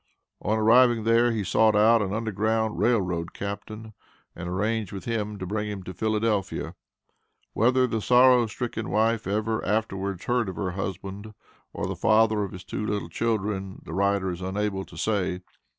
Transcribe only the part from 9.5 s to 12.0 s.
afterwards heard of her husband, or the